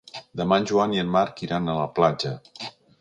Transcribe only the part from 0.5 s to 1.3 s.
en Joan i en